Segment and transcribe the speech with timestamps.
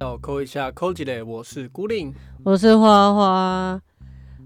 [0.00, 1.22] 要扣一下，扣几嘞？
[1.22, 2.12] 我是孤令。
[2.44, 3.80] 我是花花，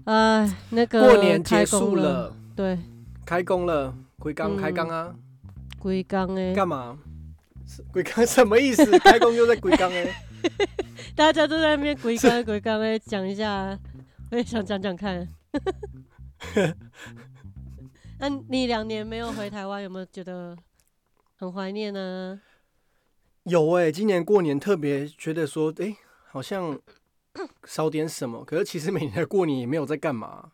[0.05, 2.77] 哎，那个过年结束了，对，
[3.25, 5.15] 开工了，归刚嗯开工啊？
[5.79, 6.97] 龟缸哎，干嘛？
[7.65, 8.85] 是归刚 什么意思？
[8.99, 10.05] 开工又在归刚哎？
[11.15, 13.77] 大家都在那边鬼刚鬼刚哎，讲一下，
[14.31, 15.27] 我也想讲讲看。
[18.19, 20.57] 那你两年没有回台湾，有没有觉得
[21.35, 22.41] 很怀念呢？
[23.43, 25.95] 有哎、今年过年特别觉得说，哎、
[26.27, 26.79] 好像
[27.65, 28.43] 少点什么。
[28.43, 30.51] 可是其实每年的过年也没有在干嘛。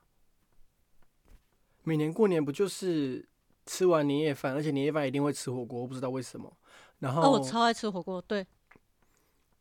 [1.83, 3.27] 每年过年不就是
[3.65, 6.51] 吃完年夜饭，而且年夜饭一定会吃火锅，我不知道为什么。
[6.99, 8.45] 然哦，后我超爱吃火锅，对，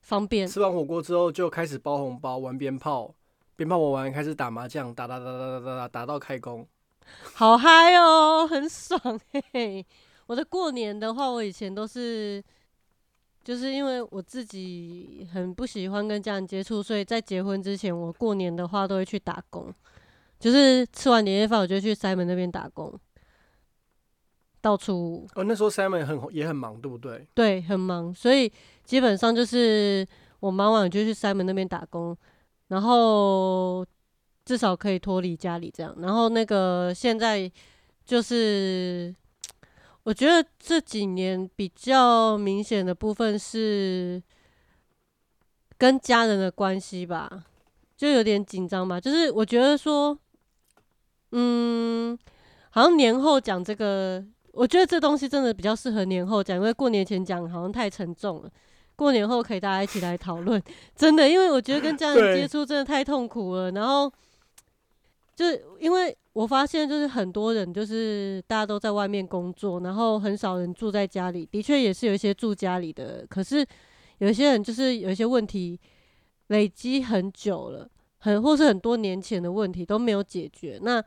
[0.02, 0.46] 方便。
[0.46, 3.14] 吃完火锅之后就开始包红包、玩鞭炮，
[3.56, 6.68] 鞭炮玩完开始打麻将，打打打打打打打打到开工。
[7.34, 9.86] 好嗨哦， 很爽嘿嘿。
[10.26, 12.42] 我的过年的话，我以前都是，
[13.44, 19.74] 就是因为我自己很不喜欢跟家人接触，所以在结婚之前，我过年的话都会去打工，
[20.38, 22.98] 就是吃完年夜饭，我就去塞门那边打工，
[24.60, 27.26] 到处哦，那时候 Simon 很也很忙，对不对？
[27.34, 28.50] 对很忙，所以
[28.84, 30.06] 基本上就是
[30.40, 32.16] 我忙完我就去塞门那边打工，
[32.68, 33.84] 然后
[34.44, 35.94] 至少可以脱离家里这样。
[35.98, 37.50] 然后那个现在
[38.04, 39.14] 就是，
[40.02, 44.22] 我觉得这几年比较明显的部分是
[45.78, 47.44] 跟家人的关系吧，
[47.96, 49.00] 就有点紧张嘛。
[49.00, 50.18] 就是我觉得说，
[51.30, 52.18] 嗯，
[52.70, 58.50] 好像年后讲这个，我觉得这东西真的比较适合年后讲，因为过年前讲好像太沉重了。
[58.94, 60.62] 过年后可以大家一起来讨论，
[60.94, 63.70] 真的，因为我觉得跟家人接触真的太痛苦了。
[63.72, 64.12] 然后，
[65.42, 71.44] 就是因为我发现，就是很多人就是大家都在外面工作，然后很少人住在家里。
[71.44, 73.66] 的确也是有一些住家里的，可是
[74.18, 75.80] 有些人就是有一些问题
[76.46, 80.78] 累积很久了，很或是很多年前的问题都没有解决。
[80.80, 81.02] 那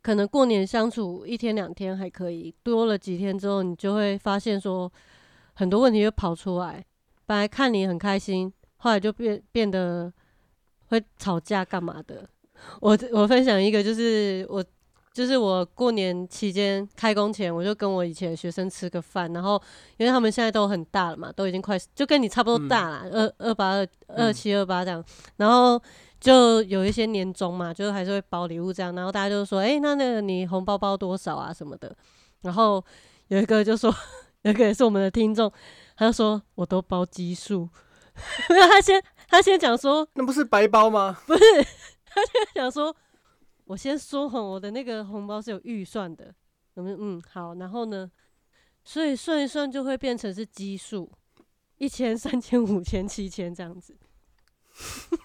[0.00, 4.90] 可能过年相处一天两天还可以，多了几天之后，你就会发现说
[5.54, 6.86] 很多问题就跑出来。
[7.26, 10.12] 本来看你很开心，后来就变变得
[10.86, 12.30] 会吵架干嘛的。
[12.80, 14.64] 我 我分享一个，就是我
[15.12, 19.60] 就是我过年期间开工前，我就跟我以前的学生吃个饭，然后
[19.96, 25.02] 因为他们现在都很大了嘛，都已经快就跟你差不多大啦，二二八二二七二八这样，
[25.36, 25.80] 然后
[26.20, 31.92] 就有一些年终嘛，就是还是会包礼物这样，然后大家就说，诶，那那个你红包包多少啊什么的，
[32.42, 32.84] 然后
[33.28, 33.92] 有一个就说，
[34.42, 35.52] 有一个也是我们的听众，
[35.96, 37.68] 他就说我都包基数，
[38.50, 41.18] 没有他先他先讲说，那不是白包吗？
[42.54, 42.94] 想说，
[43.64, 46.34] 我先说哈，我的那个红包是有预算的。
[46.74, 48.10] 我们嗯好，然后呢，
[48.84, 51.10] 所以算一算就会变成是基数，
[51.76, 53.96] 一千、三千、五千、七千这样子。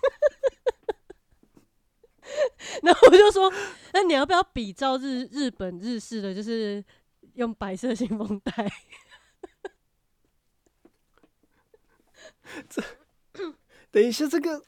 [2.81, 3.51] 然后我就说，
[3.93, 6.83] 那你要不要比照日日本日式的，就是
[7.35, 8.71] 用白色信封袋？
[12.67, 12.81] 这
[13.91, 14.65] 等一下，这个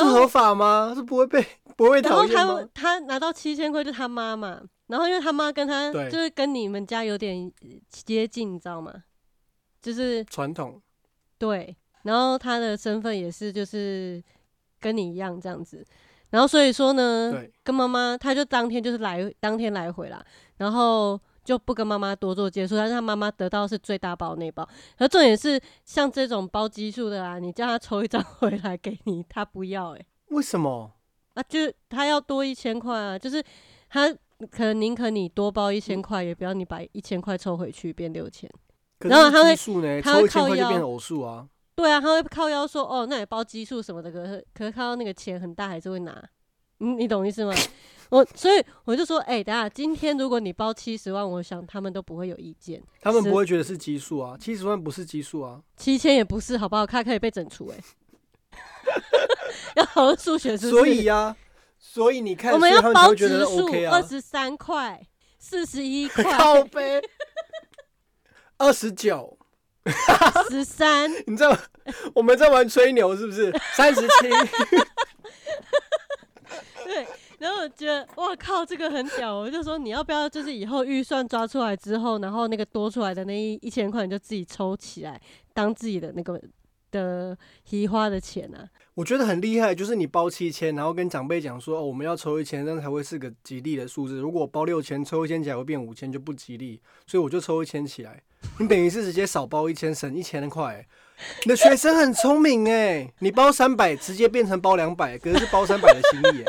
[0.00, 0.92] 这合法吗？
[0.94, 1.44] 是不会被
[1.76, 2.68] 不会然后他？
[2.74, 4.60] 他拿到七千块，就他妈嘛。
[4.88, 8.92] 然后因为他妈跟他就是跟你们家有点呃接近，你知道吗？
[9.80, 10.80] 就是传统
[11.38, 14.22] 对，然后他的身份也是就是
[14.80, 15.84] 跟你一样这样子。
[16.30, 17.32] 然后所以说呢，
[17.64, 20.24] 跟妈妈他就当天就是来当天来回啦，
[20.58, 24.68] 然后就不跟妈妈多做接触，但是他妈妈得到是最大包那包。
[24.98, 30.92] 而重点是像这种包基数的啊，你叫他抽一张回来给你，他不要诶、为什么？
[31.34, 33.42] 啊，就是他要多一千块啊，就是
[33.88, 34.08] 他
[34.50, 38.50] 可能宁可你多包一千嗯块，也不要你把一千块抽回去变六千。
[39.00, 41.48] 然后他会抽一千靠腰块就变偶数啊。
[41.74, 46.22] 对啊，他会靠腰说哦，那也包基数什么的，可是可是看到那个钱很大，还是会拿。
[46.78, 47.54] 你你懂意思吗？
[48.12, 52.82] 我所以我就说，哎、等下今天如果你包七十万，我想他们都不会有意见。
[53.00, 55.62] 他们不会觉得是基数啊，七十万不是基数啊。
[55.78, 56.86] 七千也不是，好不好？
[56.86, 57.78] 他可以被整除哎、
[59.76, 60.84] 要好好数学是不是？
[60.84, 61.34] 所以呀，
[61.78, 63.66] 所以你看，我们要包指数。
[63.90, 65.00] 二十三块、
[65.38, 67.02] 四十一块、 靠背
[68.58, 69.38] 二十九，
[70.50, 71.10] 十三。
[71.26, 71.58] 你知道
[72.14, 73.50] 我们在玩吹牛是不是？
[73.74, 74.28] 三十七，
[76.84, 77.06] 对，
[77.42, 85.20] 然后我觉得哇靠，这个很屌，我就说你要不要就是以后预算抓出来之后，然后那个多出来的那一一千块你就自己抽起来
[85.52, 86.40] 当自己的那个
[86.92, 88.68] 的提花的钱啊。
[88.94, 94.18] 我觉得很厉害，就是你包七千，然后跟长辈讲说，哦，我们要抽一千，这样才会是个吉利的数字。
[94.18, 98.22] 如果包六千，抽一千起来会变五千，就不吉利，所以我就抽一千起来。
[98.60, 100.86] 你等于是直接少包一千，省一千块。
[101.44, 106.44] 你的学生很聪明哎，你包三百，直接变成包两百，可是包三百的心意。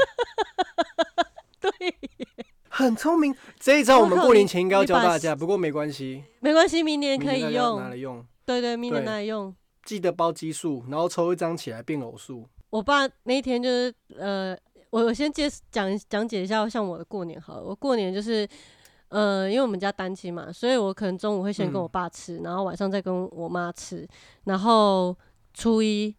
[2.84, 3.36] 很聪明。
[3.60, 8.24] 这一招我们过年前应该要教大家， 不过没关系，没关系，明年可以用，拿来用。
[8.46, 9.54] 对对，明年拿来用。
[9.86, 12.48] 记得包奇数，然后抽一张起来变偶数。
[12.70, 14.58] 我爸那一天就是呃，
[14.90, 17.64] 我我先介讲讲解一下，像我的过年好了。
[17.64, 18.48] 我过年就是
[19.10, 24.08] 呃，因为我们家单亲嘛，所以我可能中午会先跟我爸吃，然后晚上再跟我妈吃，
[24.46, 25.16] 然后
[25.54, 26.16] 初一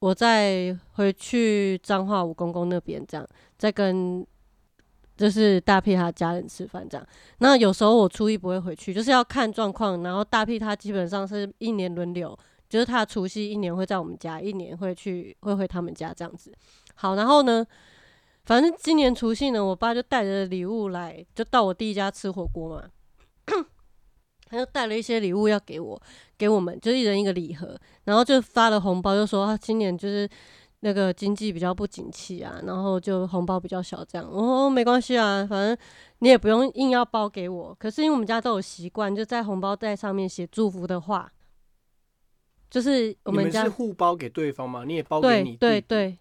[0.00, 4.26] 我再回去彰化我公公那边，这样再跟
[5.16, 7.06] 就是大屁他家人吃饭这样。
[7.38, 10.02] 那有时候我初一不会回去，就是要看状况。
[10.02, 12.38] 然后大屁他基本上是一年轮流。
[12.66, 16.52] 就是他除夕一年会在我们家，一年会去会回他们家这样子。
[16.96, 17.64] 好，然后呢，
[18.46, 22.82] 反正今年除夕呢，我爸就带着礼物来，就到我弟家吃火锅嘛。
[24.46, 26.00] 他就带了一些礼物要给我，
[26.36, 30.28] 给我们，就一人一个礼盒，然后就发了红包，就说他今年就是
[30.84, 34.30] 那个经济比较不景气啊，然后就红包比较小这样。
[34.30, 35.74] 我说没关系啊，反正
[36.18, 37.74] 你也不用硬要包给我。
[37.80, 41.32] 可是因为我们家都有习惯，就在红包袋上面写祝福的话。
[42.68, 44.84] 就是我们家是互包给对方吗？
[44.84, 46.18] 你也包给你对对对，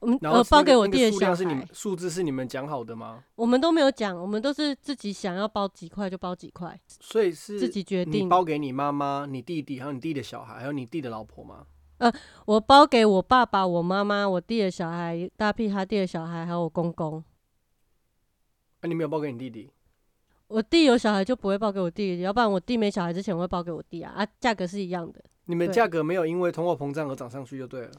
[0.00, 3.22] 我们呃包给我弟的数量是你们数字是你们讲好的吗？
[3.36, 8.28] 我们都没有讲，我们都是自己想要包几块就包几块，所以是自己决定。
[8.28, 11.66] 包给你妈妈、你弟弟，还有你弟的小孩，还有你弟的老婆吗？
[11.98, 12.12] 呃，
[12.46, 17.22] 我包给我爸爸、我妈妈、我弟的小孩、大屁他弟的小孩，还有我公公。
[18.80, 19.70] 那你没有包给你弟弟？
[20.48, 25.24] 我弟有小孩就不会包给我弟，要不然我弟没小孩之前我会包给我弟啊，啊，价格是一样的。
[25.46, 27.92] 你们价格没有因为通货膨胀而涨上去就对了。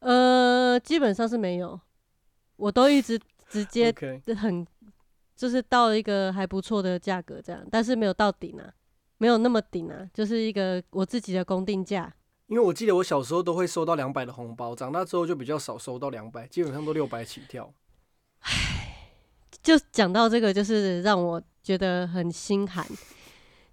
[0.00, 1.78] 呃，基本上是没有，
[2.56, 3.92] 我都一直 直接
[4.36, 4.64] 很
[5.34, 8.72] 就是到了一个还不错的价格这样，但是没有到顶啊，
[9.18, 12.12] 没有那么顶啊，就是一个我自己的公定价。
[12.46, 17.72] 因为我记得我小时候都会收到两百的红包，长大之后就比较少收到两百，基本上都六百起跳。
[18.40, 19.10] 唉，
[19.62, 22.86] 就讲到这个，就是让我觉得很心寒。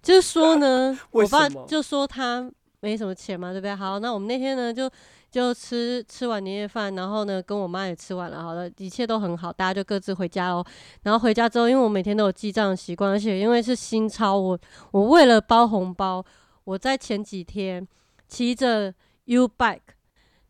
[0.02, 2.50] 就是说呢， 我爸就说他。
[2.80, 3.74] 没什么钱嘛，对不对？
[3.74, 4.90] 好，那我们那天呢，就
[5.30, 10.62] 就吃吃完年夜饭，然后呢，跟我妈也吃完了，好了，一切都很好，大家就各自回家喽。
[11.02, 14.60] 然后回家之后，因为我每天都有记账的习惯，而且因为是新钞，我
[14.90, 16.22] 我为了包红包，
[16.64, 17.88] 我在前几天
[18.34, 18.92] 骑着
[19.26, 19.94] U bike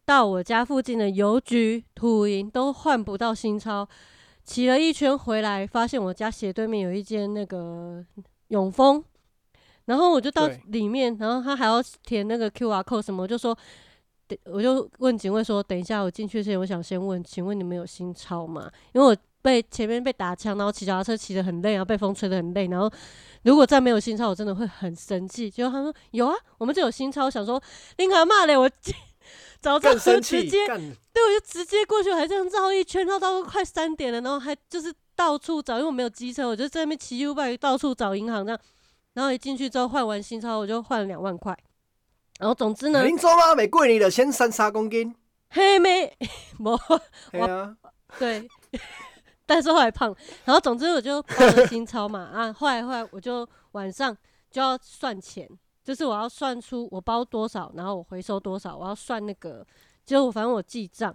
[0.07, 3.87] 到我家附近的邮局、土银都换不到新钞，
[4.43, 8.03] 骑了一圈回来，发现我家斜对面有一间那个
[8.49, 9.05] 永丰。
[9.85, 13.55] 然后我就到里面，然后他还要填那个 Q R code 什么，我就说，
[14.27, 18.73] 等我就问警卫说，等一下我进去之前，我想先问，请问你们有新钞吗？
[18.95, 22.91] 因为我被前面被打枪，然后骑脚踏车骑得很累，然后被风吹得很累，然后
[23.43, 25.51] 如果再没有新钞，我真的会很生气。
[25.51, 27.63] 结果他说有啊，我们这有新钞，想说
[27.99, 28.67] 林卡骂嘞，我
[29.61, 30.75] 早上就直接，对，
[31.23, 38.59] 我就直接过去，还这样绕一圈，绕到快三点了，然后还就是到处找，因为我没有机车，我就在那边骑 U 拜到处找银行这样。
[39.13, 41.55] 然后一进去之后换完新钞，我就换了两万块。
[42.39, 43.55] 然后总之呢，您做吗？
[43.55, 45.15] 没贵你的，先三三公斤。
[45.51, 46.17] 嘿没，
[46.59, 46.77] 没，
[47.31, 47.77] 对啊，
[48.19, 48.49] 对。
[49.47, 50.15] 但是后来胖。
[50.45, 54.17] 然后总之我就包了新钞嘛啊，后来后来我就晚上
[54.51, 55.49] 就要算钱，
[55.83, 59.67] 就是我要算出我包多少，然后我回收多少，我要算那个，
[60.05, 61.15] 就反正我记账。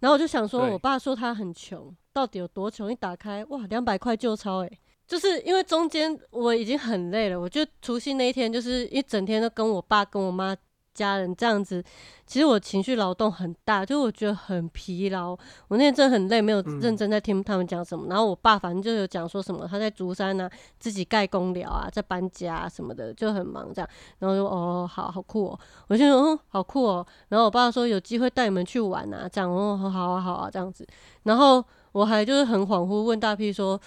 [0.00, 2.92] 然后我就想说，我爸说他很穷，到底有多穷？
[2.92, 4.78] 一打开，哇，两百块旧钞诶。
[5.08, 10.54] 就是因为中间我已经很累了，我就除夕那一天就是一整天都跟我爸跟我妈
[10.98, 11.82] 家人这样子，
[12.26, 15.30] 其实我情绪劳动很大，就我觉得很疲劳。
[15.68, 18.06] 我那天真的很累，没有认真在听他们讲什么。
[18.08, 20.50] 然后我爸反正就有讲说什么他在竹山呢，
[20.80, 23.88] 自己盖公寮啊，在搬家什么的，就很忙这样。
[24.18, 27.06] 然后就哦，好好酷哦，我就说嗯，好酷哦。
[27.28, 30.86] 然后我爸说有机会带你们去玩啊，这样哦，好啊好啊这样子。
[31.22, 33.80] 然后我还就是很恍惚问大 P 说。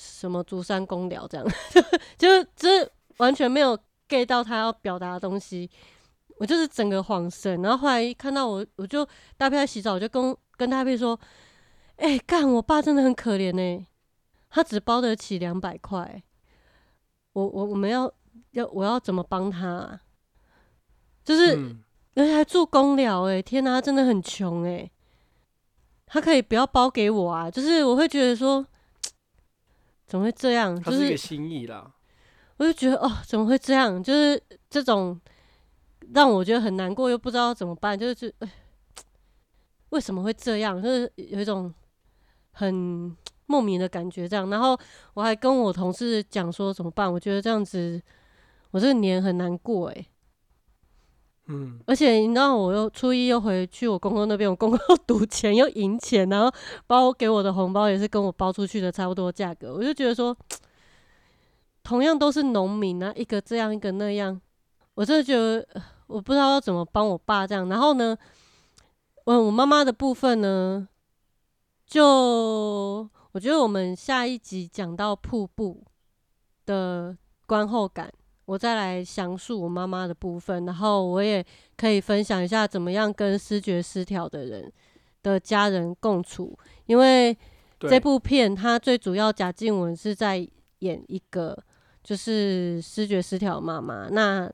[0.00, 1.44] 什么竹山公寮这样，
[2.16, 3.76] 就就是完全没有
[4.08, 5.68] get 到他要表达的东西，
[6.38, 7.60] 我就是整个恍神。
[7.62, 11.18] 然后后来看到我，我就大配在洗澡，我就跟跟大片说
[11.96, 13.86] ：“哎，干，我爸真的很可怜呢，
[14.50, 16.22] 他只包得起两百块，
[17.32, 18.12] 我我我们要
[18.52, 19.66] 要我要怎么帮他？
[19.66, 20.00] 啊
[21.24, 21.58] 就是
[22.14, 24.90] 而且还住公寮，哎，天哪，他真的很穷哎，
[26.06, 28.66] 他可以不要包给我啊，就是我会觉得说。”
[30.08, 30.74] 怎么会这样？
[30.82, 31.92] 就是一个心意啦。
[32.56, 34.02] 我就觉得哦，怎么会这样？
[34.02, 35.20] 就是这种
[36.14, 38.50] 让我觉得很难过，又不知道怎么办，就是哎
[39.90, 40.80] 为什么会这样？
[40.82, 41.72] 就是有一种
[42.52, 44.48] 很莫名的感觉，这样。
[44.50, 44.78] 然后
[45.14, 47.10] 我还跟我同事讲说怎么办？
[47.12, 48.00] 我觉得这样子，
[48.70, 50.06] 我这个年很难过哎。
[51.50, 56.52] 嗯，而且你知道，我又初一又回去我公公那边，我公公又赌钱又赢钱，然后
[56.86, 60.36] 包给我的红包也是跟我包出去的差不多价格，我就觉得说，
[61.82, 64.38] 同样都是农民啊，一个这样一个那样，
[64.92, 65.66] 我真的觉得
[66.08, 67.68] 我不知道要怎么帮我爸这样。
[67.68, 68.16] 然后呢，
[69.24, 70.88] 我我妈妈的部分呢，
[71.86, 75.84] 就我觉得我们下一集讲到瀑布
[76.66, 78.12] 的观后感。
[78.46, 81.44] 我再来详述我妈妈的部分，然后我也
[81.76, 84.72] 可以分享一下怎么样跟视觉失调的人
[85.22, 86.58] 的家人共处。
[86.86, 87.36] 因为
[87.80, 90.38] 这部片它最主要贾静雯是在
[90.78, 91.62] 演一个
[92.02, 94.50] 就是视觉失调妈妈，那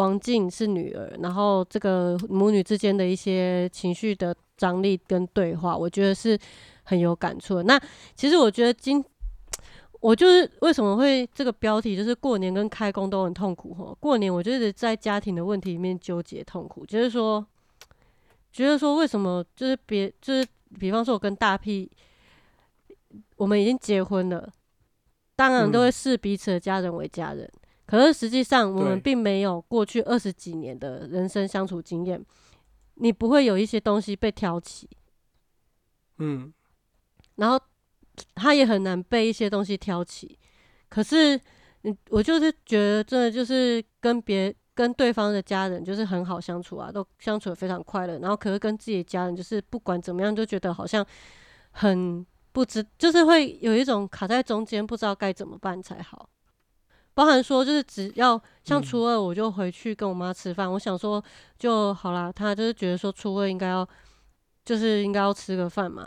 [0.00, 6.38] 王静是女儿，然后这个母女之间的一些情绪的张力跟对话，我觉得是
[6.84, 7.62] 很有感触。
[7.62, 7.78] 那
[8.14, 9.04] 其实我觉得今
[10.00, 13.94] 我就是为什么会这个标题，就是过年跟开工都很痛苦哈。
[14.00, 17.44] 过年我就是在家庭的问题里面纠结痛苦，就是说，
[18.50, 20.46] 觉得说为什么就是别就是
[20.78, 21.90] 比方说我跟大 P，
[23.36, 24.50] 我们已经结婚了，
[25.36, 27.50] 当然都会视彼此的家人为家人，
[27.90, 32.24] 可是实际上我们并没有过去二十几年的人生相处经验，
[32.94, 34.88] 你不会有一些东西被挑起，
[36.18, 36.52] 嗯，
[37.36, 37.58] 然后。
[38.34, 40.38] 他也很难被一些东西挑起，
[40.90, 41.40] 可是，
[41.84, 48.18] 嗯，我就是觉得，真的就是跟别跟对方的家人就是很好相处啊，都相处的非常快乐。
[48.18, 51.06] 然后，可是跟自己的家人，就是不管怎么样，就觉得好像
[51.70, 56.28] 很不知，就是会有一种卡在中间，不知道该怎么办才好。
[57.14, 60.70] 包含说，就是只要像初二，我就回去跟我妈吃饭。
[60.72, 61.22] 我想说
[61.58, 63.86] 就好啦，她就是觉得说初二应该要，
[64.64, 66.06] 就是应该要吃个饭嘛。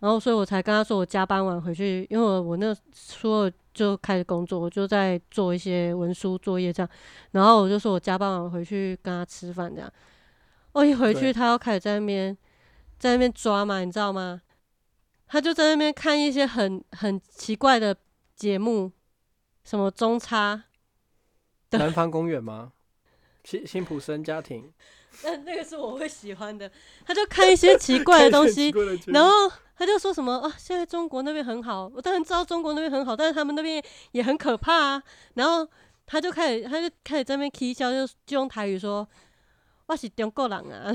[0.00, 6.90] 然后，所以我才跟她说，我加班完回去，因为我我那初二就开始工作，我就在做一些文书作业这样。
[7.32, 9.92] 然后我就说我加班完回去跟她吃饭这样。
[10.72, 12.36] 我一回去，她要开始在那边
[12.98, 14.40] 在那边抓嘛，你知道吗？
[15.32, 17.94] 他就在那边看一些很很奇怪的
[18.34, 18.90] 节目，
[19.64, 20.64] 什么中差。
[21.70, 22.72] 南方公园吗？
[23.44, 24.72] 辛辛普森家庭。
[25.24, 26.70] 那那个是我会喜欢的。
[27.04, 28.72] 他就看一些奇怪的东西，
[29.08, 29.30] 然后。
[29.80, 30.54] 他就说什么啊？
[30.58, 35.02] 现在中国那边很好，我当然知道中国那边很好，但是他们那边也很可怕啊。
[35.36, 35.66] 然后
[36.04, 39.08] 他就开始，他就开始在那边啼笑，就就用台语说
[39.88, 40.92] ：“我是中国人啊！”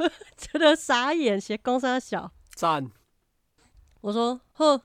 [0.34, 2.90] 觉得傻眼，写公沙小赞。
[4.00, 4.80] 我说：“呵，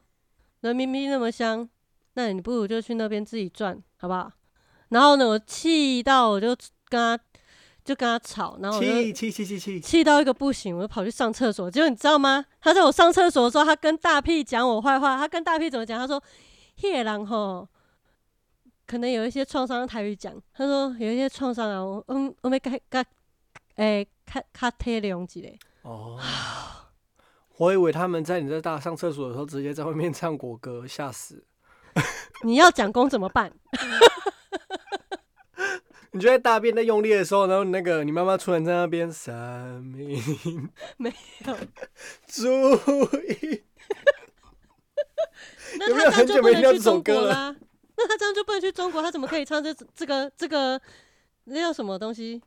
[0.59, 1.69] 人民币那么香，
[2.13, 4.31] 那你不如就去那边自己赚，好不好？”
[4.89, 6.55] 然后呢，我气到我就
[6.89, 7.23] 跟他。
[7.83, 11.69] 就跟他吵，然后气气气气气气到一个不行，我就跑去上厕所。
[11.69, 12.45] 结果你知道吗？
[12.61, 15.17] 他在我上厕所的时候，他跟大屁讲我坏话。
[15.17, 15.97] 他跟大屁怎么讲？
[15.97, 16.21] 他说
[16.83, 17.67] ：“夜郎吼，
[18.85, 23.03] 可能有一些创伤。”台语讲，他说有一些创伤啊，我嗯，我没开开，
[23.77, 25.57] 诶，开开贴两几嘞。
[25.81, 26.19] 哦，
[27.57, 31.43] 我以为他们在你在大上厕所的时候，直接在外面唱国歌，吓死。
[32.43, 33.51] 你要讲功怎么办？
[36.13, 41.13] 你就在大便在用力的时候，然后那个你妈妈突然在那边三明没
[41.45, 41.55] 有
[42.27, 42.43] 注
[43.29, 43.63] 意，
[45.79, 47.55] 那他这样就不能去中国啦？
[47.95, 49.01] 那他这样就不能去中国？
[49.01, 50.81] 他怎么可以唱这这个这个
[51.45, 52.41] 那叫什么东西？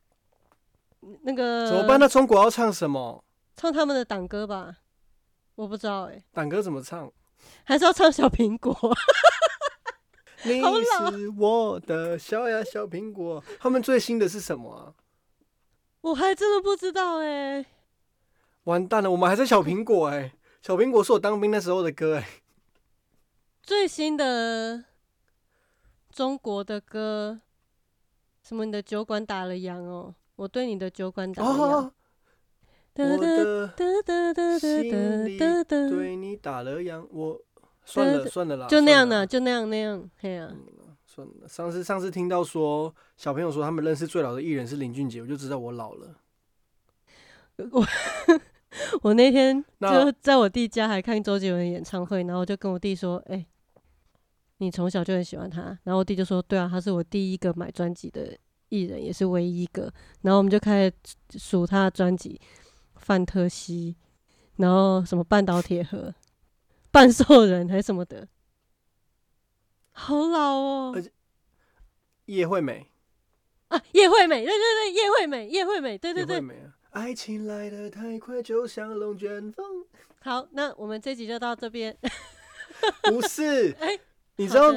[1.22, 1.98] 那个怎么办？
[1.98, 3.24] 那中国要唱什么？
[3.56, 4.76] 唱他们的党歌吧？
[5.54, 7.10] 我不知道哎，党歌怎么唱？
[7.64, 8.74] 还是要唱小苹果？
[10.44, 13.42] 你是我的小呀小苹果。
[13.58, 14.94] 他们最新的是什么啊？
[16.02, 17.64] 我还真的不知道哎。
[18.64, 20.34] 完蛋了，我们还是小苹果哎。
[20.60, 22.42] 小苹果是我当兵那时候的歌哎。
[23.62, 24.84] 最新的
[26.10, 27.40] 中国的歌，
[28.42, 28.66] 什么？
[28.66, 30.14] 你的酒馆打了烊哦。
[30.36, 31.90] 我对你的酒馆打了烊。
[32.96, 34.82] 我的心
[35.26, 37.40] 里对你打了烊，我。
[37.84, 40.50] 算了算了啦，就那样的，就那样那样，嘿呀。
[41.06, 46.16] 算了，上次上次听到说小朋友说他们认识最老的艺人是林俊杰，我就知道我老了。
[47.70, 47.86] 我
[49.02, 53.46] 我那天 就在我弟家还看周杰伦演唱会，然后我就跟我弟说：“哎，
[54.58, 58.36] 你从小就很喜欢他。”然后我弟就说：“对啊，他是我第一个买专辑的
[58.70, 59.82] 艺人，也是唯一一个。”
[60.22, 60.92] 然后我们就开始
[61.38, 62.40] 数他的专辑：
[62.96, 63.94] 范特西，
[64.56, 66.12] 然后什么半岛铁盒。
[66.94, 68.28] 半兽人还是什么的，
[69.90, 71.02] 好老哦。
[72.26, 72.86] 叶惠美
[73.66, 76.40] 啊，啊，叶惠美，对对对，叶惠美，叶惠美，对对对。
[76.90, 79.84] 爱情来得太快，就像龙卷风。
[80.20, 81.98] 好，那我们这集就到这边。
[83.02, 83.98] 不是， 哎
[84.36, 84.68] 你知道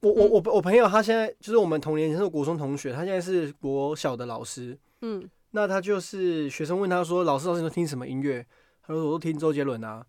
[0.00, 4.78] 我我我我朋友他现在就是我们同年是国中同学，他现在是国小的老师。
[5.02, 8.46] 嗯，那他就是学生问他说：“老师，老师，你都听什么音乐？”
[8.82, 10.06] 他说：“我都听周杰伦啊，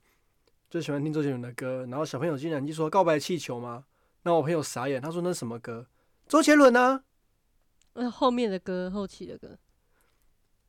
[0.69, 3.85] 就喜欢听周杰伦的歌。”然后小朋友竟然就说《告白气球》吗？
[4.23, 5.87] 那我朋友傻眼，他说：“那是什么歌？”
[6.27, 7.03] 周杰伦啊。
[7.93, 9.57] 那，后面的歌，后期的歌，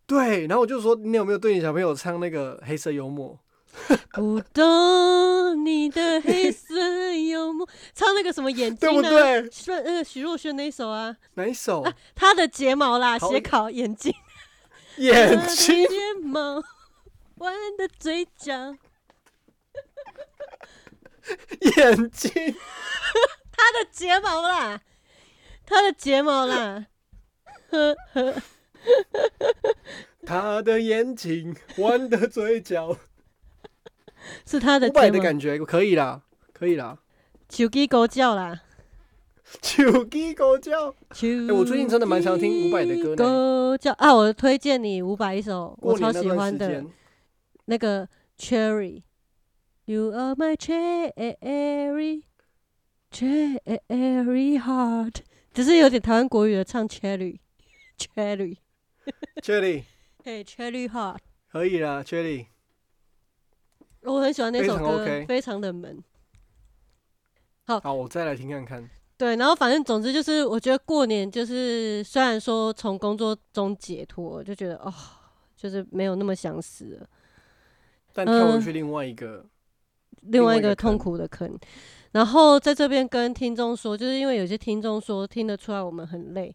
[0.06, 3.38] 对，然后我就说：“你有没有对你小朋友唱那个黑色幽默
[4.14, 9.10] 不懂你的黑色幽默，唱那个什么眼？”睛对不呢？
[9.10, 9.50] 对？
[9.50, 11.84] 许呃许若瑄那一首啊，哪一首？
[12.16, 14.12] 他的睫毛啦，写考眼睛，
[14.96, 15.86] 眼睛。
[15.86, 16.60] 睫毛，
[17.36, 18.74] 弯的嘴角，
[21.76, 22.32] 眼睛。
[23.52, 24.80] 他的睫毛啦，
[25.66, 26.86] 他的睫毛啦，
[27.70, 28.34] 呵呵，
[30.24, 32.96] 他的眼睛，弯的嘴角，
[34.46, 36.22] 是他的五百睫毛，的感觉可以啦，
[36.52, 36.98] 可以啦。
[37.50, 38.62] 手机狗叫啦。
[39.62, 46.84] 手机狗叫，哎我最近真的蛮常听伍佰的歌呢狗叫啊，我推荐你伍佰一首我超喜欢的，
[47.66, 48.08] 那个
[48.38, 49.02] Cherry。
[49.90, 52.22] You are my cherry,
[53.10, 55.16] cherry heart，
[55.52, 57.40] 只是有点台湾国语的唱 cherry,
[57.98, 59.82] cherry，，Cherry
[60.22, 61.18] 嘿 cherry heart，
[61.50, 62.46] 可以啦，Cherry。
[64.02, 66.04] 我很喜欢那首非常歌非常的门。
[67.66, 68.88] 好，好我再来听看看。
[69.18, 74.94] 对，然后反正总之就是，我觉得过年就是虽然说从工作中解脱，就觉得哦，
[75.56, 77.10] 就是没有那么想死了。
[78.12, 78.60] 但跳回嗯。
[78.60, 79.44] 去另外一个，
[80.22, 81.58] 另外外一个痛苦的坑。
[82.12, 86.54] 然后在这边跟听众说，就是因为有些听众说听得出来我们很累，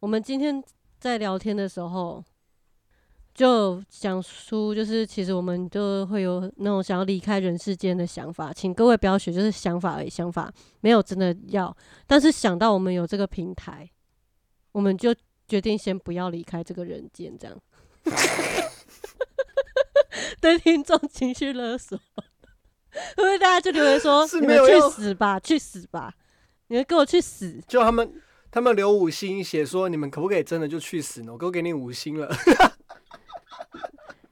[0.00, 0.62] 我们今天
[0.98, 2.22] 在聊天的时候
[3.34, 11.74] 就讲出，就是其实我们就会有那种想要离开人世间的想法，请各位不要学，就是想法而已，想法没有真的要，
[12.06, 13.88] 但是想到我们有这个平台，
[14.72, 15.14] 我们就
[15.48, 17.58] 决定先不要离开这个人间，这样。
[20.40, 21.98] 对听众情绪勒索，
[23.16, 26.12] 会不会大家就留言说 是你们去死吧，去死吧，
[26.68, 27.60] 你们给我去死！
[27.68, 28.12] 就他们
[28.50, 31.32] 他们留五星写说你们可不可以真的就去死呢？
[31.32, 32.28] 我都给你五星了。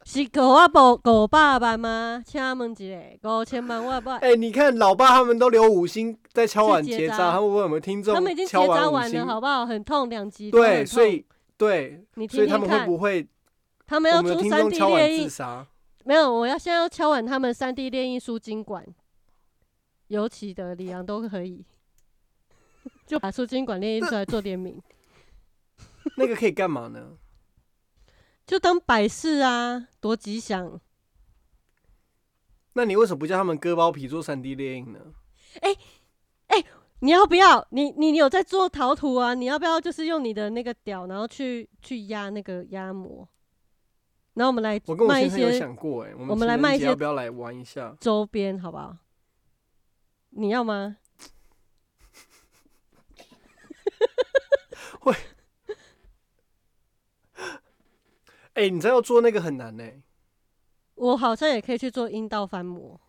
[0.07, 2.23] 是狗啊狗狗爸爸吗？
[2.25, 2.75] 请问一
[3.23, 9.27] 下，五千万我不，哎、你看老爸他们都留五星在敲碗去结扎结扎，他们问有没有听众他们已经结敲扎完了，星？
[9.27, 9.65] 好不好？
[9.65, 11.25] 很痛，两集都很对，痛所以
[11.57, 13.27] 对，你听所以他们会看，不会
[13.87, 15.67] 他们要我们的听出三众 D 敲碗猎印，自杀？
[16.05, 18.87] 没有，我要现在要敲完他们三 D 猎印输精管，
[20.09, 21.65] 尤其的李阳都可以，
[23.07, 24.81] 就把输精管猎印出来做联名，
[26.17, 27.17] 那个可以干嘛呢？
[28.47, 30.81] 就当摆饰啊，多吉祥。
[32.75, 35.01] 那你为什么不叫他们割包皮做三 D 猎印呢？
[37.01, 37.67] 你要不要？
[37.71, 39.35] 你你你有在做陶土啊？
[39.35, 43.29] 你要不要就是用你的那个屌，然后去去压那个压模，
[44.35, 47.97] 然后我们来我跟我卖一先生有些想过、哎，我们我们来情人卖一些要不要来玩一下？
[48.01, 48.97] 周边，好不好？
[50.31, 50.97] 你要吗？
[58.55, 59.85] 哎、你知道做那个很难呢、
[60.95, 63.01] 我好像也可以去做阴道翻模。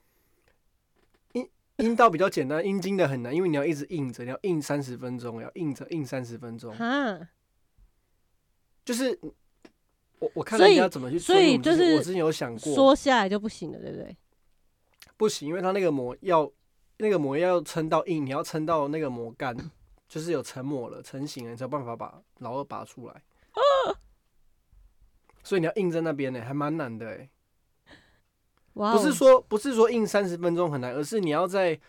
[1.77, 6.73] 阴道比较简单，阴茎的很难，因为你要一直硬着，你要硬三十分钟，要硬着硬三十分钟。
[6.73, 7.29] 哈，
[8.85, 9.19] 就是
[10.19, 14.17] 我我看人家怎么去所以就是我之前有想过，缩下来就不行了，对不对？
[15.17, 16.51] 不行，因为它那个膜要
[16.97, 19.56] 那个膜要撑到硬，你要撑到那个膜干，
[20.08, 23.21] 就是有成膜了、成型了，你才有办法把老二拔出来。
[25.43, 27.30] 所以你要硬在那边呢、还蛮难的哎、
[28.73, 31.80] 哇哦，不是说不是说硬三十分钟很难，而是你要在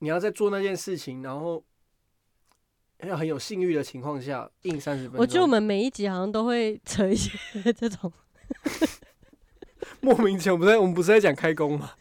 [0.00, 1.62] 你要在做那件事情，然后
[3.00, 5.20] 要很有信誉的情况下硬三十分钟。
[5.20, 7.30] 我觉得我们每一集好像都会扯一些
[7.74, 8.12] 这种，
[10.00, 11.92] 莫名其妙，不是在我们不是在讲开工吗？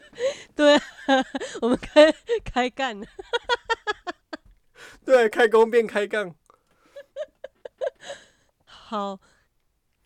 [0.56, 0.82] 对啊，
[1.62, 2.12] 我们开
[2.44, 3.00] 开干，
[5.04, 6.34] 对，开工变开杠。
[8.64, 9.18] 好，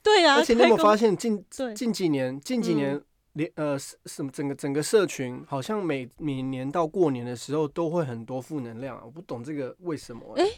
[0.02, 3.02] 对啊，而且你有没有发现近对近几年近几嗯年
[3.34, 10.44] 连呃什什么整个整个社群好像每每年到过年的时候都会很多负能量啊，我不懂这个为什么、欸。
[10.44, 10.52] 诶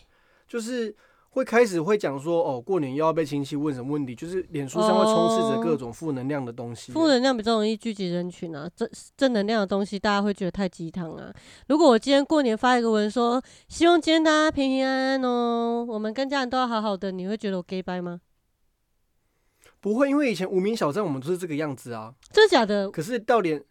[0.49, 0.95] 就是
[1.31, 6.93] 会开始会讲说，哦，过年又要被亲戚问什么问题，就是脸书上会充斥着各种负能量的东西。
[6.93, 11.31] 负能量比较容易聚集人群啊，正正能量的东西大家会觉得太鸡汤啊。
[11.69, 18.21] 如果我今天过年发一个文说，希望今天大家平平安安哦，我们跟家人都要好好的，你会觉得我 gay 拜吗？
[19.87, 22.12] 不会，因为以前无名小站我们都是这个样子啊。
[22.33, 22.90] 真的假的？
[22.90, 23.62] 可是到连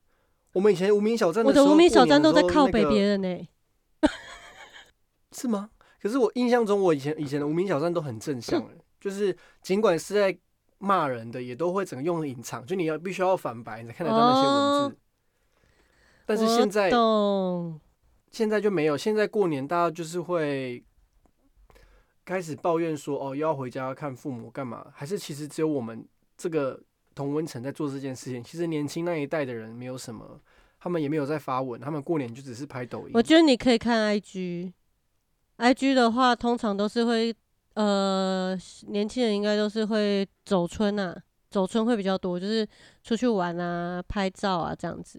[0.53, 3.47] 我们以前无名小站我的无名小站都在靠北别人呢。
[5.35, 5.71] 是吗？
[6.01, 8.65] 可是我印象中，我以前以前的无名小站都很正向
[9.01, 10.39] 就是尽管是在
[10.77, 14.97] 骂人的，也都会整个用隐藏，就你要必须要反白，你才看得到那些文字。
[16.25, 16.89] 但是现在，
[18.31, 18.95] 现在就没有。
[18.95, 20.81] 现在过年大家就是会
[22.25, 24.91] 开始抱怨说，哦，又要回家看父母干嘛？
[24.93, 26.03] 还是其实只有我们
[26.35, 26.81] 这个
[27.13, 28.43] 同温层在做这件事情？
[28.43, 30.41] 其实年轻那一代的人没有什么，
[30.79, 33.11] 他们也没有在发文，他们过年就只是拍抖音。
[33.13, 34.73] 我觉得你可以看 IG。
[35.57, 37.33] I G 的话，通常都是会，
[37.75, 38.57] 呃，
[38.87, 41.15] 年轻人应该都是会走春啊，
[41.49, 42.67] 走春会比较多，就是
[43.03, 45.17] 出去玩啊、拍照啊这样子，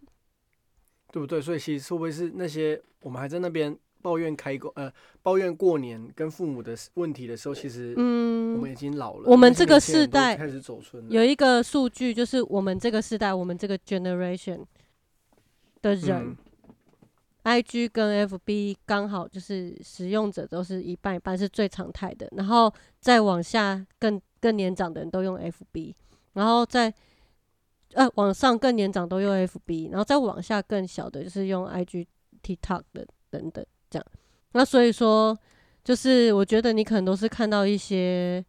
[1.11, 1.41] 对不对？
[1.41, 3.75] 所以其实会不会是那些我们还在那边
[4.07, 9.29] 抱怨开工，呃，抱怨过年跟父母的问题的时候，其实，嗯，我们已经老了。
[9.29, 14.65] 我们这个世代开始走春，有一个数据就是我们这个世代，我们这个 generation
[15.83, 16.37] 的人。
[17.43, 25.95] I G 跟 F B 刚好就是使用者都是一半一半是最常态的，然后再往下更更年长的人都用 F B，
[26.35, 26.95] 然后再
[27.95, 32.07] 呃往上更年长都用 F B，然后再往下更小的就是用 I G
[32.43, 34.07] TikTok 的等等这样。
[34.53, 35.39] 那所以说，
[35.85, 38.45] 就是我觉得你可能都是看到一些，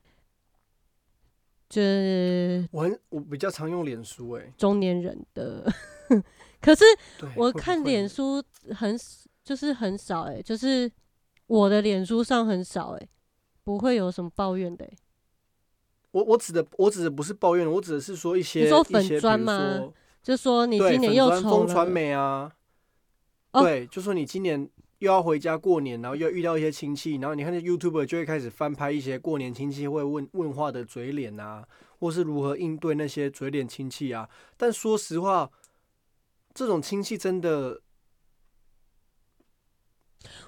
[1.69, 5.71] 就是我很我比较常用脸书诶，中年人的。
[6.62, 6.84] 可是
[7.36, 8.97] 我看脸书很
[9.43, 10.91] 就是很少哎，就是
[11.45, 13.08] 我的脸书上很少哎，
[13.63, 14.89] 不会有什么抱怨的。
[16.12, 19.93] 我我指的我指的不是抱怨，我指的是说一些你说粉砖吗？
[20.23, 21.71] 就说你今年又丑了。
[21.71, 22.52] 传媒啊，
[23.52, 24.67] 对，就说你今年
[24.99, 31.67] 又要回家过年，然后又遇到一些亲戚，然后你看那 YouTube 就会开始翻拍一些过年亲戚会问问话的嘴脸啊，
[31.99, 34.29] 或是如何应对那些嘴脸亲戚啊。
[34.55, 35.49] 但说实话。
[36.53, 37.79] 这种亲戚真的，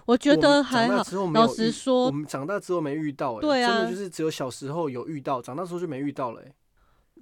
[0.06, 1.04] 我觉得还好。
[1.32, 6.52] 老实说，我们长大之后没遇到，哎，对啊，真的就是只有小时候有遇到，长大之后就没遇到了，哎。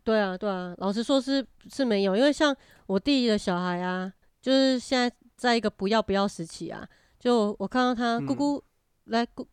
[0.06, 4.10] 对啊，对啊，老实说是是没有，因为像我弟弟的小孩啊，
[4.42, 6.88] 就是现在在一个不要不要时期啊，
[7.20, 8.64] 就我看到他姑姑
[9.06, 9.48] 来姑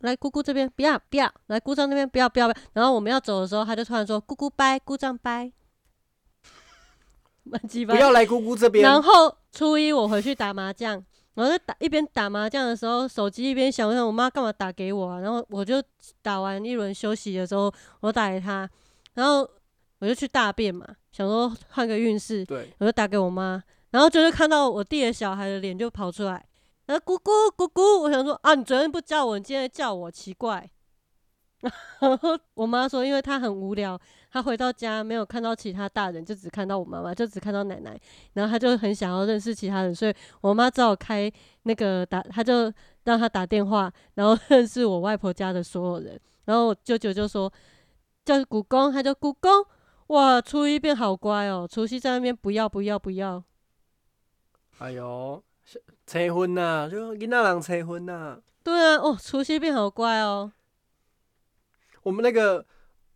[0.00, 5.52] 来姑姑这边不要不要，来姑丈那边不要不要不要，然后我们要走的时候，他就突然说姑姑拜，姑丈拜。
[7.86, 8.84] 不要来姑姑这边。
[8.84, 15.18] 然后初一我回去打麻将，然后在打一边打麻将的时候，手机一边响，我想我妈干嘛打给我啊？
[15.18, 15.82] 然后我就
[16.22, 18.68] 打完一轮休息的时候，我打给他，
[19.14, 19.40] 然后
[19.98, 26.46] 我就去大便嘛，想说换个运势，对，我就打给我妈，然后就是看到我弟的小孩的脸就跑出来，
[26.90, 30.68] 然后姑姑姑姑，我想说啊，你昨天不叫我，你今天叫我，奇怪。
[32.54, 33.96] 我妈说，因为她很无聊。
[34.32, 37.96] 她回到家没有看到其他大人，就只看到我妈妈，就只看到奶奶，
[38.32, 42.72] 然后她就很想要认识其他人，所以我妈只好开那个打，她就
[43.04, 46.20] 让她打电话，然后 认识我外婆家的所有人。
[46.46, 47.52] 然后舅舅就说
[48.24, 49.64] 叫姑公，他叫姑公，
[50.08, 53.40] 哇，初一变好乖哦，除夕在那边不要不要不要。
[54.78, 55.40] 哎呦，
[56.10, 58.36] 催婚呐，就囡仔人催婚呐。
[58.64, 60.50] 对啊，哦，除夕变好乖哦。
[62.02, 62.66] 我们那个。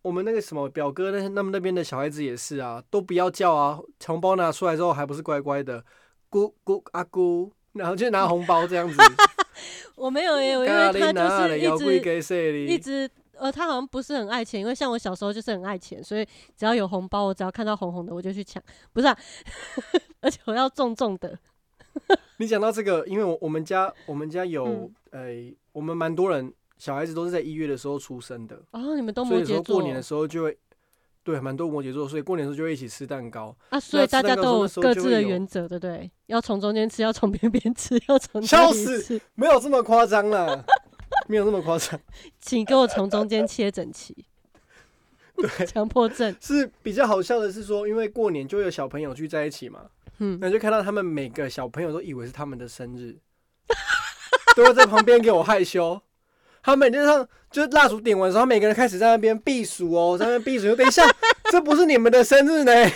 [0.02, 5.82] 我们那个什么表哥那那么那边的小孩子也是啊，都不要叫啊，红包拿出来之后还不是乖乖的，
[6.28, 8.96] 姑姑阿姑，然后就拿红包这样子。
[9.96, 19.18] 我没有耶， 因为他就是一直一直呃，他好像不是很爱钱，因为像我小时候就是很爱钱，所以只要有红包，我只要看到红红的我就去抢，不是，啊，
[20.20, 21.38] 而且我要重重的。
[22.38, 25.28] 你讲到这个，因为我我们家我们家有呃，
[25.72, 26.52] 我们蛮多人。
[26.76, 30.58] 小孩子都是在一月的时候出生的哦，你们都摩羯座，过年的时候就会
[31.22, 33.78] 对蛮多摩羯座，所以过年的时候就会一起吃蛋糕啊。
[33.78, 36.10] 所以大家都有各自的原则，对不对？
[36.26, 40.64] 要从中间吃，要从边边吃， 要从笑死，没有这么夸张啦，
[41.28, 41.98] 没有那么夸张，
[42.40, 44.26] 请给我从中间切整齐。
[45.36, 49.86] 对，强迫症是比较好笑的是说，因为过年就有小朋友聚在一起嘛，
[50.18, 53.16] 嗯，那就看到他们每个小朋友都以为是他们的生日，
[54.56, 56.00] 都会在旁边给我害羞。
[56.62, 60.74] 他每天上就是蜡烛点完之后，每个人开始在那边避暑哦，在那边避暑。
[60.74, 61.02] 等一下，
[61.52, 62.72] 这不是你们的生日呢。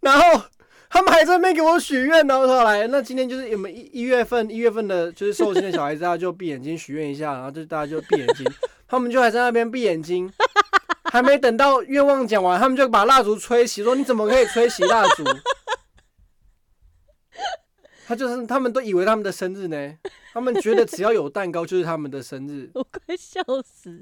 [0.00, 0.40] 然后
[0.88, 2.46] 他们还在那边给我许愿呢。
[2.46, 8.46] 后来，那今天就是我们一一月份一月份的，就是寿星的小孩子，大家就闭眼睛许愿一下，然后就大家就闭眼睛，
[8.86, 10.32] 他们就还在那边闭眼睛，
[11.10, 15.24] 还没等到愿望讲完，他们就把蜡烛吹熄，说你怎么可以吹熄蜡烛？
[18.06, 19.98] 他就是他们都以为他们的生日呢，
[20.32, 22.70] 他们觉得只要有蛋糕就是他们的生日。
[22.74, 24.00] 我快笑死！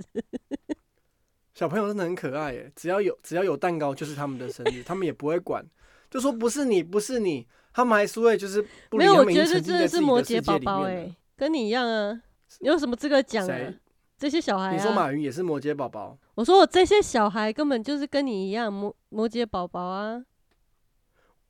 [1.54, 5.64] 小朋友真的很可爱耶，只要有只要有蛋糕就是他们的生日，他们也不会管，
[6.10, 12.20] 就说不是你不是你，他们还是会就是不理没有，我觉得真的经沉浸在自己是摩羯宝宝哎、跟你一样啊，
[12.60, 13.74] 你有什么资格讲啊谁？
[14.18, 20.24] 这些小孩啊，你说马云也是摩羯宝宝，我说我这些小孩根本就是跟你一样摩摩羯宝宝啊。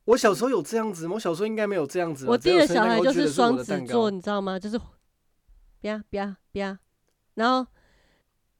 [0.05, 1.15] 我小时候有这样子吗？
[1.15, 2.27] 我小时候应该没有这样子。
[2.27, 4.59] 我弟的小孩就是我双子座，你知道吗？
[4.59, 6.79] 就是啪啪啪，
[7.33, 7.65] 然后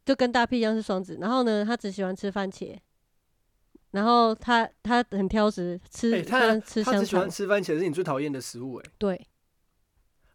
[0.04, 1.18] 就跟大屁一样是双子。
[1.22, 2.78] 然后呢，他只喜欢吃番茄，
[3.92, 7.30] 然后他他很挑食，吃、哎、他他只喜欢。
[7.30, 9.28] 吃番茄，是你最讨厌的食物哎、对，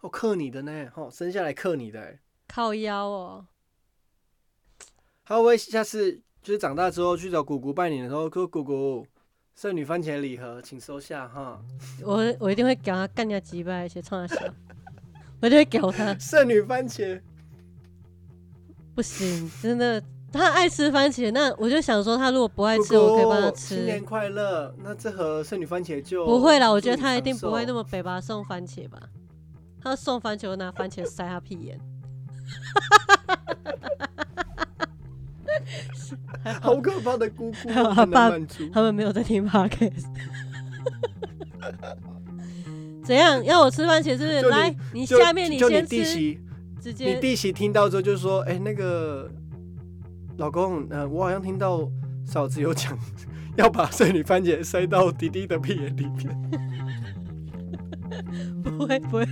[0.01, 3.47] 哦，克你的呢，哦，生下来克你的哎、靠腰哦。
[5.25, 9.07] 他会下次就是长大之后去找姑姑拜年的时候，说姑姑
[9.55, 11.61] 剩女番茄礼盒，请收下哈。
[12.03, 14.43] 我我一定会给他干掉几百，而且冲他笑，
[15.41, 16.15] 我就会屌他。
[16.19, 17.21] 剩女番茄，
[18.95, 24.05] 不行，真的，他爱吃番茄，那我就想说，他如果不爱姑吃，我可以帮他吃新年。
[24.05, 24.75] 快乐。
[24.83, 29.01] 那这盒剩女番茄就不会啦，我觉得他一定不会那么北吧送番茄吧。
[29.81, 31.81] 他送番茄，我拿番茄塞他屁眼。
[36.43, 38.31] 还 好好可怕的姑姑， 他爸。
[38.73, 40.05] 他们没有在听 podcast。
[43.05, 43.43] 怎样？
[43.45, 44.41] 要我吃番茄是不是？
[44.49, 46.39] 来，你下面你先吃，
[46.81, 49.31] 直接弟媳听到之后就说：“哎、那个
[50.37, 51.89] 老公，呃，我好像听到
[52.25, 52.99] 嫂子有讲
[53.57, 56.41] 要把剩女番茄塞到弟弟的屁眼里面。
[58.63, 59.27] 不会不会，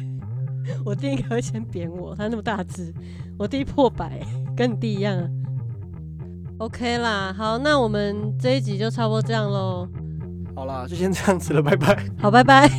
[0.85, 2.93] 我弟应该会先扁我，他那么大只，
[3.39, 4.21] 我弟破百，
[4.57, 5.29] 跟你弟一样啊。
[6.63, 9.89] OK 啦，好，那我们这一集就差不多这样喽。”
[10.55, 12.07] 好啦，就先这样子了，拜拜。
[12.21, 12.71] 好，拜拜。